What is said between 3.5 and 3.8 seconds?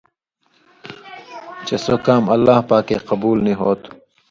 ہو